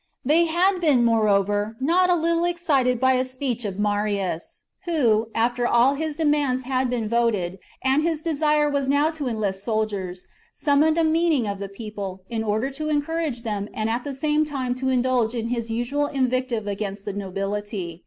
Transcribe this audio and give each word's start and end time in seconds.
They 0.25 0.45
had 0.45 0.79
been, 0.79 1.05
moreover, 1.05 1.77
not 1.79 2.09
a 2.09 2.15
little 2.15 2.43
excited 2.43 2.99
by 2.99 3.13
a 3.13 3.23
speech 3.23 3.65
of 3.65 3.77
Marius; 3.77 4.63
who, 4.85 5.29
after 5.35 5.67
all 5.67 5.93
his 5.93 6.17
demands 6.17 6.63
had 6.63 6.89
been 6.89 7.07
voted, 7.07 7.59
and 7.83 8.01
his 8.01 8.23
desire 8.23 8.67
was 8.67 8.89
now 8.89 9.11
to 9.11 9.27
enlist 9.27 9.63
soldiers, 9.63 10.25
summoned 10.55 10.97
a 10.97 11.03
meeting 11.03 11.47
of 11.47 11.59
the 11.59 11.69
people, 11.69 12.23
in 12.31 12.43
order 12.43 12.71
to 12.71 12.89
en 12.89 13.03
courage 13.03 13.43
them 13.43 13.69
and 13.75 13.91
at 13.91 14.03
the 14.03 14.15
same 14.15 14.43
time 14.43 14.73
to 14.73 14.89
indulge 14.89 15.35
in 15.35 15.49
his 15.49 15.69
usual 15.69 16.07
invective 16.07 16.65
against 16.65 17.05
the 17.05 17.13
nobility. 17.13 17.99